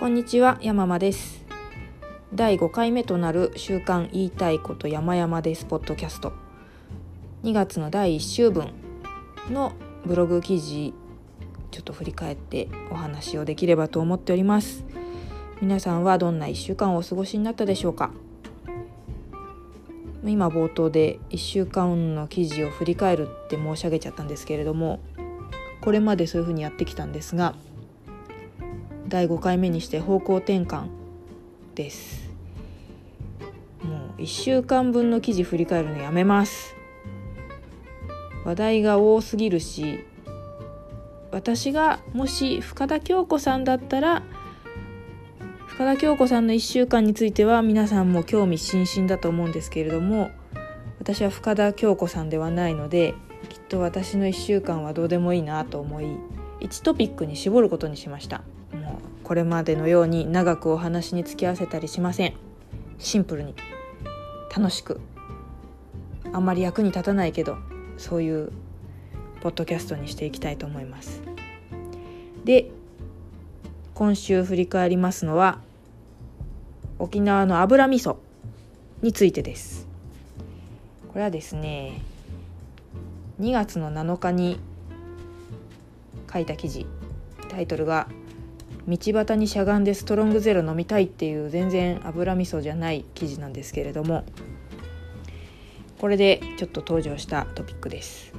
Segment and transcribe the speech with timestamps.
[0.00, 1.44] こんにちは山間です。
[2.32, 6.32] 第5回目となる週刊言いたいこと山々ですポッドキャスト。
[7.42, 8.72] 2月の第1週分
[9.50, 9.74] の
[10.06, 10.94] ブログ記事
[11.70, 14.86] ちょっと振り返ってお話をできればと思っております。
[15.60, 18.10] 皆さんはどんな1週間をお過ごしになったでしょうか？
[20.24, 24.98] 今冒頭で1週間の記事を振り返るって申し上げちゃったんですけれども
[25.82, 27.54] これまでそういうふうにやってきたんですが
[29.10, 30.86] 第5回目にして方向転換
[31.74, 32.30] です。
[33.82, 36.76] もう1週間分の記事振り返るのやめます。
[38.44, 40.00] 話題が多すぎるし
[41.30, 44.22] 私がもし深田恭子さんだったら
[45.66, 50.30] 深田恭子さんの1週間については皆さんも興味津々だと思うんですけれども
[50.98, 53.14] 私は深田恭子さんではないので
[53.48, 56.06] きっと私の1週間はどうでもいいなと思い
[56.60, 58.42] 1トピックに絞ることにしました。
[59.30, 62.34] これまでのように長くお話に付き合わせたりしません。
[62.98, 63.54] シンプルに。
[64.52, 65.00] 楽しく。
[66.32, 67.56] あんまり役に立たないけど
[67.96, 68.50] そういう
[69.40, 71.22] ポッドキャストにしていきたいと思います。
[72.44, 72.72] で
[73.94, 75.60] 今週振り返りますのは
[76.98, 78.16] 沖縄の油味噌
[79.00, 79.86] についてです。
[81.06, 82.02] これはですね
[83.40, 84.58] 2月の7日に
[86.32, 86.84] 書いた記事。
[87.48, 88.08] タイトルが
[88.90, 94.24] 「道端にしゃがんでストロングゼロ飲みたい」っていう全然油味噌じゃない記事なんですけれども
[95.98, 98.32] これでちょっと登場したトピックです。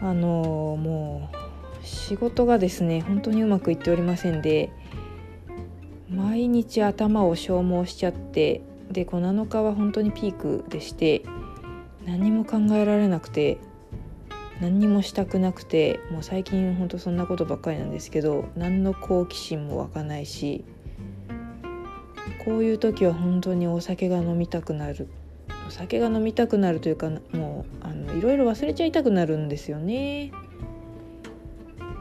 [0.00, 4.70] あのもう仕事がですね本当にうまくいっておりませんで
[6.10, 11.22] 毎日頭を消耗しちゃってでこの7日は本当にピークでして
[12.04, 13.58] 何も考えられなくて
[14.60, 20.64] 何にもしたくなくてもう最近本当そんなことばっかりなんですけど何の好奇心も湧かないし
[22.44, 25.08] こういう時は本当にお酒が飲みたくなる。
[25.66, 30.30] お酒が飲みたくなるというかもうあのいろいろ忘れちゃいたくなるんですよね。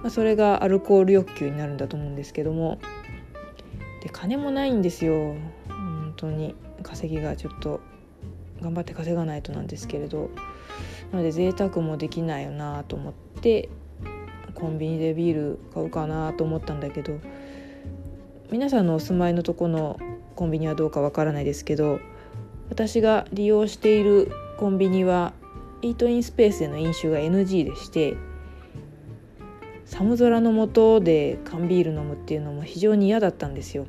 [0.03, 2.79] まあ、それがアルコール欲求になるんだと思うんですけども。
[4.03, 5.35] で金もないんですよ。
[5.67, 6.55] 本当に。
[6.83, 7.81] 稼ぎがちょっと
[8.61, 10.29] 頑張って稼がないとなんですけれど。
[11.11, 13.69] なので贅沢もできないよなと思って
[14.53, 17.19] コンビニでビール買うかなと思ったんだけど
[18.51, 19.99] 皆さんのお住まいのとこの
[20.35, 21.99] コンビニはどうかわからないですけど
[22.69, 25.33] 私が利用しているコンビニは
[25.81, 28.15] イートインスペースでの飲酒が NG でして
[29.85, 33.85] 寒空の下で缶ビール飲むっていうのも非常に嫌だったんですよ。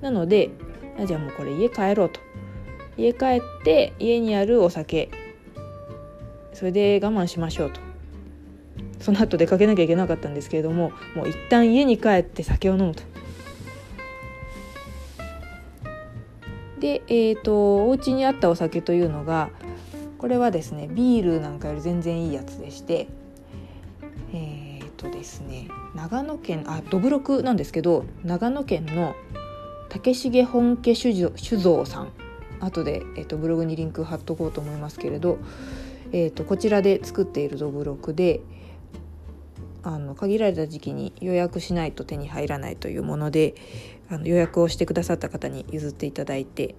[0.00, 0.50] なので
[1.04, 2.20] じゃあもうこれ家帰ろうと。
[2.96, 5.10] 家帰って家にあるお酒。
[6.52, 7.80] それで我慢しましょうと。
[9.00, 13.02] その後出かけなきゃいけなかったんですけれどももう一旦家に帰って酒を飲むと。
[16.78, 19.50] でえっ、ー、とお家にあったお酒というのが
[20.18, 23.08] これはですねビールなんかより全然いいやつでして
[24.32, 29.14] えっ、ー、とですね長野県あどぶろくなんですけど長野県の
[29.88, 32.21] 竹重本家酒造さん。
[32.64, 35.38] 後で、えーと、ブログにリンク貼っとこうと思いますけれど、
[36.12, 38.40] えーと、こちらで作っているどぶろくで
[39.82, 43.54] あの限られた時期に予約しないと手に入らないというもので
[44.08, 46.76] あの予約をしてくださった方に譲っていただいて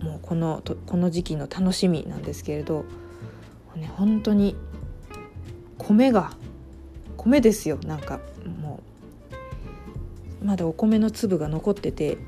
[0.00, 2.84] もうこのこの時期の楽しみなんですけれど、
[3.76, 4.56] ね、本当に
[5.76, 6.32] 米が
[7.16, 7.78] 米ですよ。
[7.84, 8.20] なんか
[8.60, 8.80] も
[10.42, 12.18] うまだお米の粒が残ってて。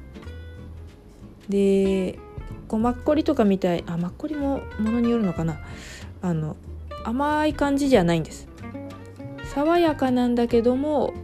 [1.49, 2.19] で
[2.69, 5.59] こうマッコリとかみたいあマッコリもものによるのかな。
[6.23, 6.57] あの
[7.05, 8.49] 甘い感じじゃないんです。
[9.55, 11.15] 爽やかなんだけども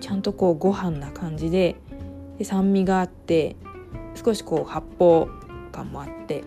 [0.00, 1.76] ちゃんとこうご飯な感じで
[2.38, 3.56] で酸味があって
[4.14, 5.26] 少しこう発泡
[5.72, 6.44] 感もあって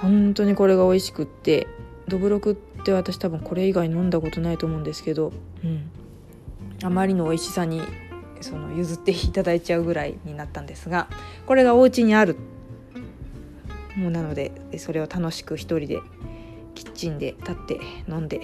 [0.00, 1.66] 本当にこれが美味しくって
[2.08, 5.32] どぶろくって私多分これ以外飲んだことないと思うんですけど、
[5.64, 5.90] うん、
[6.82, 7.82] あまりの美味しさに
[8.40, 11.08] その譲っていただいちゃうぐらいになったんですが
[11.46, 12.36] これがお家にある
[14.00, 16.00] もうなのでそれを楽しく一人で
[16.74, 18.40] キッチンで立って飲んで。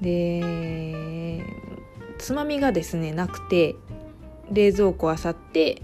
[0.00, 1.42] で
[2.18, 3.76] つまみがですねなくて
[4.52, 5.80] 冷蔵庫あさって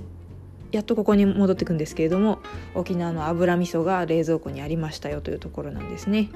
[0.70, 2.40] やっとここに戻ってくんですけれども
[2.74, 6.30] 沖縄の油味噌が冷蔵庫にありましたよというところなんですね。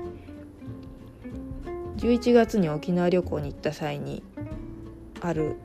[1.99, 4.23] 11月に沖縄旅行に行った際に
[5.21, 5.57] ある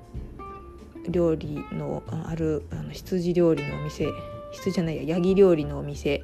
[1.10, 4.08] 料理のあるあの羊料理のお店
[4.52, 6.22] 羊じゃないやヤギ料理のお店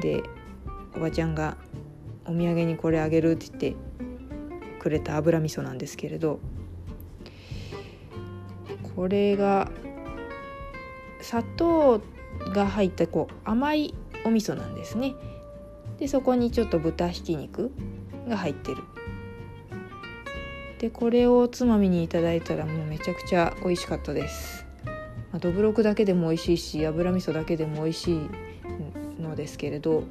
[0.00, 0.22] で
[0.96, 1.56] おばちゃんが
[2.24, 3.76] お土産にこれあげるって言って
[4.80, 6.40] くれた油味噌なんですけれど
[8.94, 9.70] これが
[11.20, 12.00] 砂糖
[12.54, 13.94] が入ったこう甘い
[14.24, 15.14] お味噌なんですね。
[15.98, 17.72] でそこにちょっと豚ひき肉
[18.28, 18.82] が入ってる。
[20.78, 24.65] でこれをおつまみにいただいたらもうめちゃくちゃ美味しかったです。
[25.36, 30.04] まあ、どぶろくだけでも美味しいし油味噌だけでも美味しいのですけれど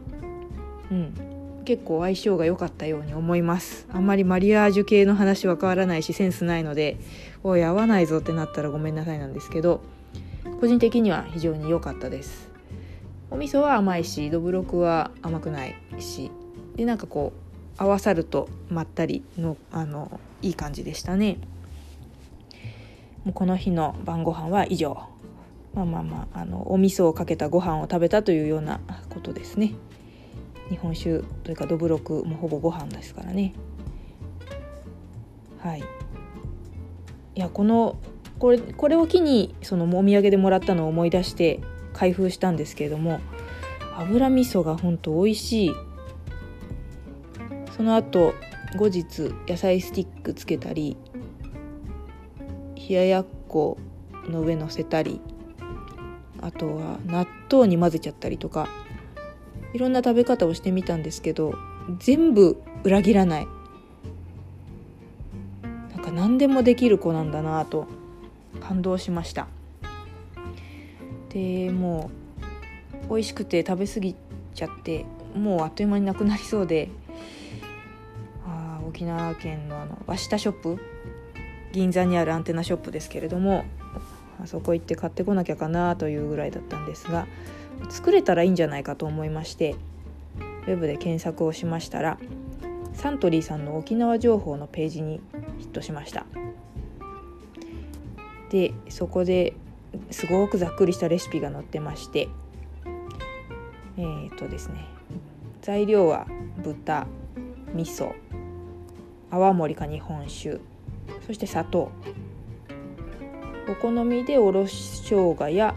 [0.92, 1.14] うん。
[1.66, 3.88] 結構相性が良かったように思います。
[3.92, 7.00] あんまりマリアージュ系の話は変わらないしセンスないので
[7.44, 9.82] おい合わないぞってなったらごめんなさいなんですけど
[10.62, 12.52] 個人的には非常に良かったです。
[13.32, 16.30] お味噌は甘いしどぶろくは甘くないし
[16.76, 17.34] でなんかこ
[17.80, 21.40] う合わさるとまったりのあのいい感じでしたね。
[23.24, 25.15] もうこの日の晩ご飯は以上。
[25.76, 28.80] まあまあまああのお味噌をかけたご飯を食べたというような
[29.10, 29.74] ことですね。
[30.70, 33.54] 日本酒というかどぶろくもほぼご飯ですからね。
[35.60, 35.84] はい。
[37.36, 37.98] いやこの
[38.40, 41.60] これこれを機にそのお土産でもらったのを思い出して
[41.94, 43.20] 開封したんですけれども
[43.98, 45.72] 油味噌がほんと美味しい。
[47.76, 48.34] その後
[48.78, 50.96] 後日野菜スティックつけたり
[52.88, 53.78] 冷ややっこ
[54.30, 55.20] の上乗せたり
[56.46, 58.68] あとは納豆に混ぜちゃったりとか
[59.74, 61.56] いろんな食べ方をしてみたんですけど
[61.98, 63.48] 全部裏切らない。
[65.64, 67.88] なんか何でもできる子なんだなと
[68.62, 69.48] 感動しました。
[71.30, 72.12] でも
[73.08, 74.16] う美味しくて食べ過ぎ
[74.54, 75.06] ちゃって
[75.36, 76.90] もうあっという間になくなりそうで
[78.48, 80.80] あ沖縄県のあの和下ショップ
[81.74, 83.66] 銀座にあるアンテナショップですけれども
[84.46, 87.28] あそこ行って買ってこなきゃかなというぐらいだったんですが
[87.90, 89.76] 作れたらいいんじゃないかと思いまして
[90.68, 92.20] ウェブで検索をしましたら
[92.94, 95.20] サントリーさんの沖縄情報のページに
[95.58, 96.26] ヒットしました。
[98.50, 99.54] でそこで
[100.12, 102.30] すごくざっくりしたレシピが載ってまして
[103.98, 104.86] えー、っとですね
[105.62, 106.28] 材料は
[106.64, 107.08] 豚
[107.74, 108.14] 味噌
[109.32, 110.60] 泡盛か日本酒
[111.26, 111.92] そして砂糖。
[113.68, 115.76] お好みでおろし生姜や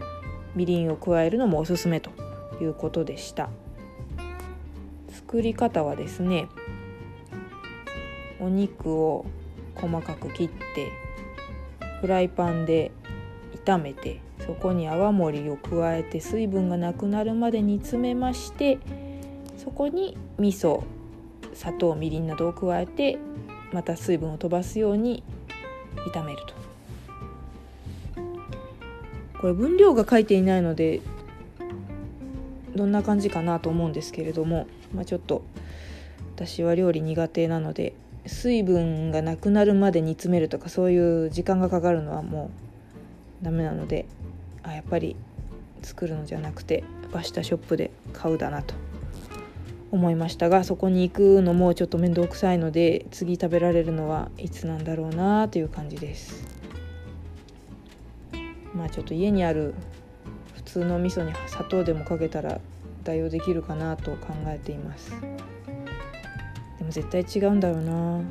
[0.55, 2.11] みりんを加えるのもおすすめと
[2.61, 3.49] いうことでした。
[5.29, 6.47] 作り方はですね
[8.39, 9.27] お肉を
[9.75, 10.91] 細かく切って
[12.01, 12.91] フライパンで
[13.65, 18.79] 炒めてそこに泡盛を加えて水分がなくなるまで煮詰めまして
[19.57, 20.83] そこに味噌
[21.53, 23.19] 砂糖みりんなどを加えて
[23.71, 25.23] また水分を飛ばすように
[26.13, 26.68] 炒めると。
[29.39, 31.01] これ分量が書いていないので
[32.75, 35.43] どんな感じかなと思うんですけれども、まあ、ちょっと
[36.35, 37.93] 私は料理苦手なので
[38.25, 42.51] 水分がなくなるまで煮詰めるとかそういう時間がかかるのはも
[43.41, 44.05] うダメなので
[44.63, 45.15] あやっぱり
[45.81, 48.75] 作るのじゃなくてバシタショップで買うだなと
[49.91, 56.48] 思いましたがそこに行くのもちょっと面倒くさいので次食べられるのはいつなんだろうなという感じです。
[58.79, 59.75] まあちょっと家にある
[60.55, 62.61] 普通の味噌に砂糖でもかけたら
[63.03, 65.11] 代用できるかなと考えています。
[66.77, 68.21] でも絶対違うんだろうな。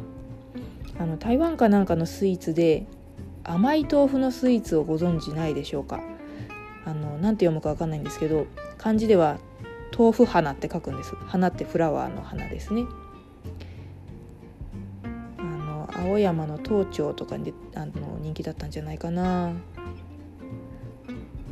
[0.99, 2.87] あの台湾かなんかのスイーツで
[3.45, 6.01] 甘い豆腐のスイーツをご存知ないでしょうか？
[6.85, 8.47] あの何て読むか分かんないんですけど
[8.79, 9.39] 漢字では
[9.97, 11.15] 豆腐花って書くんです。
[11.27, 12.85] 花ってフラワーの花ですね。
[15.39, 19.53] あの青山の東町とかであの人気だったんじゃないかな。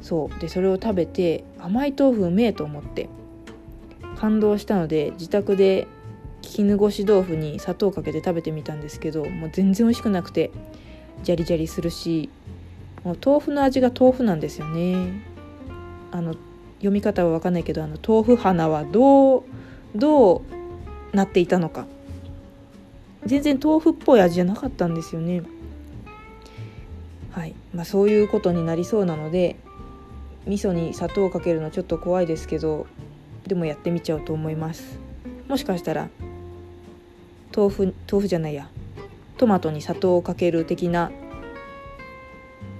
[0.06, 0.40] そう。
[0.40, 3.08] でそれを食べて甘い豆腐うめえと思って
[4.16, 5.88] 感動したので自宅で
[6.42, 10.52] 絹ごし豆腐に砂糖かけて食べてみたんですけどもう全然美味しくなくて
[11.24, 12.30] ジャリジャリするし
[13.02, 15.22] もう豆腐の味が豆腐なんですよね。
[16.12, 16.34] あの
[16.76, 19.42] 読み方は分かんないけどあの豆腐花はどう
[19.96, 21.86] どうなっていたのか。
[23.24, 25.42] 全然豆腐っぽい味じゃなかったんですよね。
[27.32, 27.54] はい。
[27.74, 29.56] まあそういうことになりそうなので
[30.46, 32.86] 味噌に砂糖をかけるのちょっと怖いですけど
[33.46, 34.98] でもやってみちゃうと思います。
[35.48, 36.08] もしかしたら
[37.54, 38.68] 豆腐豆腐じゃないや。
[39.38, 41.10] トマトに砂糖をかける的な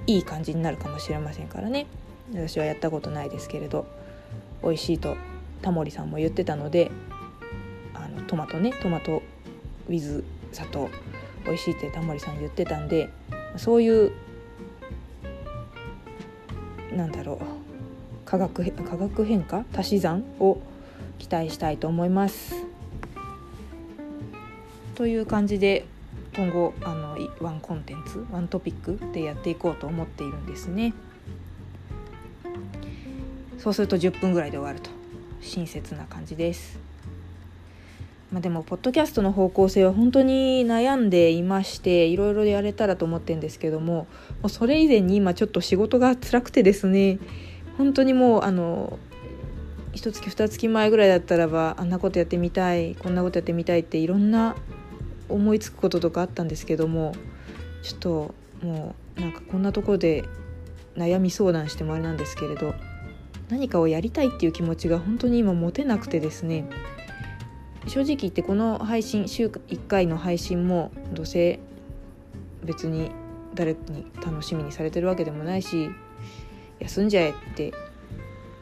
[0.07, 1.87] いい感じになるかもしれませんからね。
[2.33, 3.87] 私はやったことないですけれど
[4.63, 5.17] 美味しいと
[5.63, 6.91] タモリさんも言ってたので
[7.95, 9.23] あのトマトねトマト
[9.89, 10.89] ウィズ砂糖。
[11.45, 13.09] 美味しいってタモリさん言ってたんで
[13.57, 14.13] そういう
[16.97, 17.39] なんだろう。
[18.25, 19.65] 化学化学変化？
[19.75, 20.59] 足し算を
[21.19, 22.55] 期待したいと思います。
[24.95, 25.85] という感じで
[26.35, 30.95] 今後あのワンコンテンツワントピックでやっていこうと思っているんですね。
[33.59, 34.91] そうすると10分ぐらいで終わると。
[35.43, 36.86] 親切な感じです。
[38.33, 44.09] まあ、でもポッドキャストの方向性は本当に悩んでいましていろいろやれたらと思ってるんですけども
[44.43, 47.19] もうそれ以前に今ちょっと仕事が辛くてですね
[47.79, 48.99] 本当にもうあの
[49.93, 54.57] 一月二月前ぐらいだったらばあんなことやってみたいこんなことやってみたいっていろんな
[55.29, 57.15] 思いつくこととかあったんですけども
[57.83, 60.25] ちょっともうなんかこんなところで
[60.97, 62.75] 悩み相談してもあれなんですけれど
[63.49, 66.69] 何かをやりたいっていう気持ちが本当に今持てなくてですね。
[67.87, 71.61] 正直言ってこの配信週1回の配信もどうせ
[72.65, 73.13] 別に
[73.55, 75.91] 誰に楽しみにされてるわけでもないし
[76.81, 77.73] 休んじゃえって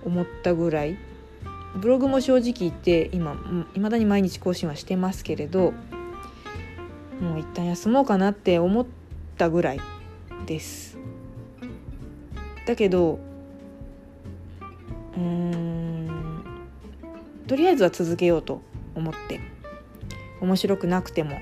[0.04, 0.99] 思ったぐらい
[1.76, 3.37] ブログも正直言って今
[3.75, 5.73] いまだに毎日更新はしてますけれど
[7.21, 8.87] もう一旦休もうかなって思っ
[9.38, 9.81] たぐらい
[10.47, 10.99] です。
[12.66, 13.19] だけど
[15.16, 16.45] うん
[17.47, 18.62] とりあえずは続けようと
[18.95, 19.41] 思って
[20.41, 21.39] 面白くなくても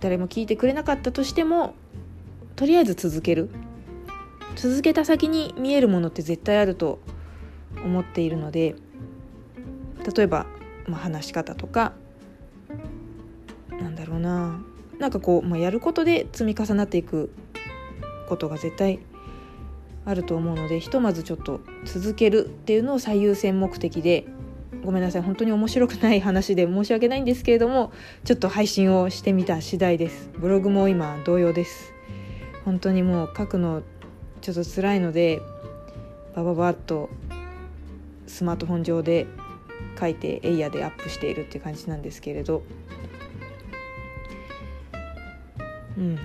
[0.00, 1.74] 誰も聞いてくれなかったとしても
[2.54, 3.50] とりあえず続ける。
[4.56, 6.98] 続けた先に見えるものって絶対あると
[7.84, 8.74] 思っているので
[10.16, 10.46] 例えば、
[10.86, 11.92] まあ、話し方とか
[13.70, 14.58] なんだろうな
[14.98, 17.30] なんかこう、まあ、やることで積み重なっていく
[18.28, 18.98] ことが絶対
[20.06, 24.24] あると思うのでひとまずちょっと続けるっていうのを最優先目的で
[24.86, 25.22] ごめんなさい。
[25.22, 27.92] 本当に面白くない話で申し訳ないんですけれども
[28.24, 30.30] ちょっと配信をしてみた次第です。
[30.38, 31.92] ブログも今同様です。
[32.64, 33.82] 本当にもう書くの
[34.40, 35.42] ちょっと辛いので
[36.36, 37.10] バババッと
[38.28, 39.26] スマートフォン上で
[39.98, 42.62] 書いてエイヤでアップしているっていう感じなんですけれど。
[45.98, 46.18] うん。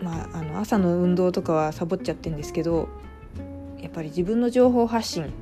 [0.00, 2.88] まああの朝の運動とかはサボっちゃってるんですけど
[3.80, 5.32] やっぱり自分の情報発信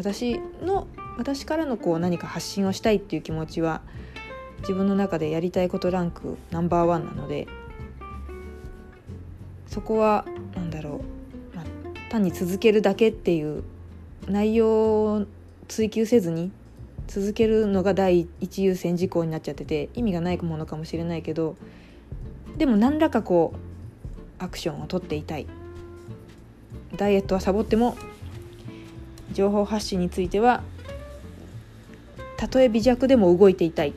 [0.00, 0.88] 私の
[1.18, 3.82] 私からのこう何か発信をしたいっていう気持ちは
[4.60, 7.46] 自分の中でやりたいことランクナンバーワンなので
[9.66, 11.02] そこは何だろ
[11.52, 11.64] う、まあ、
[12.08, 13.62] 単に続けるだけっていう
[14.26, 15.26] 内容を
[15.68, 16.50] 追求せずに
[17.06, 21.56] 続けるのが第一優先事項になっちゃってて意味がないものかもしれないけど
[22.56, 25.46] でも何らかこうアクションを取っていたい。
[26.96, 27.96] ダイエットはサボっても
[29.32, 30.62] 情報発信については
[32.36, 33.92] たとえ微弱でも動いていたい。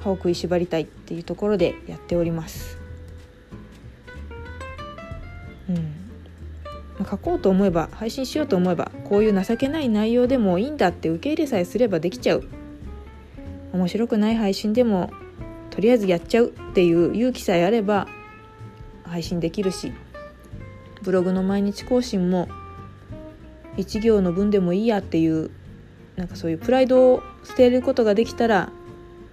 [0.00, 2.78] 歯を食いしばりたいっていうところでやっております。
[5.68, 5.72] う
[7.02, 12.44] ん、書こうと思えば配信しようと思えばこういう情けない内容でもいいんだって受け入れさえすればできちゃう。
[13.72, 15.10] 面白くない配信でも
[15.70, 18.08] とりあえずやっちゃうっていう勇気さえあれば
[19.04, 19.92] 配信できるし
[21.02, 22.48] ブログの毎日更新も
[23.80, 25.50] 1行の分でもいいやっていう
[26.16, 28.70] なんかそういうプライドを捨てることができたら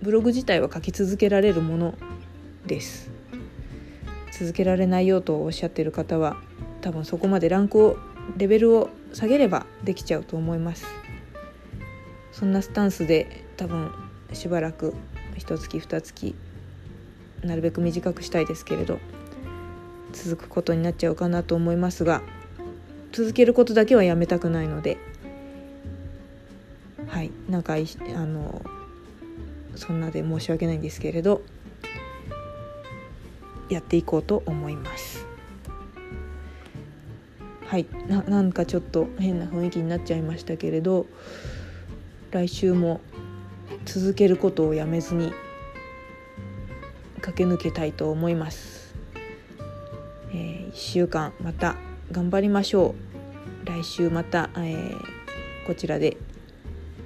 [0.02, 1.94] ブログ自体は書き続けられるもの
[2.66, 3.10] です。
[4.32, 6.38] 続けられないよとおっしゃってる方は
[6.82, 7.98] 多分そこまでランクを
[8.38, 10.86] レベルを下げればできちゃうと思います。
[12.32, 13.92] そんなスタンスで多分
[14.34, 14.94] しばらく
[15.38, 16.36] 一月二月
[17.44, 19.00] なるべく短くしたいですけれど
[20.14, 22.22] 続くことになっちゃうかなと思いますが
[23.18, 25.00] 続けることだけはやめたくないので。
[27.08, 27.32] はい。
[27.50, 27.78] なんかあ
[28.28, 28.62] の
[29.76, 31.42] そんなで申し訳ないんですけれど
[33.70, 35.26] やっていこうと思います。
[37.66, 37.88] はい。
[38.08, 41.08] ななんかちょっと変な雰囲気になっちゃいましたけれど
[42.30, 43.02] 来週も
[43.86, 45.34] 続けることをやめずに
[47.22, 48.94] 駆け抜けたいと思います、
[50.32, 51.78] えー、1週間また
[52.12, 53.07] 頑張りましょう。
[53.68, 54.98] 来週また、えー、
[55.68, 56.18] こちらで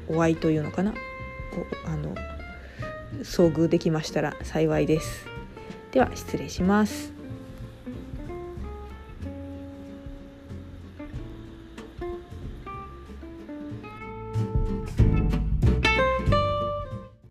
[0.07, 0.93] お会いというのかな？
[1.85, 2.15] あの
[3.23, 5.25] 遭遇できましたら幸いです。
[5.91, 7.10] では失礼します。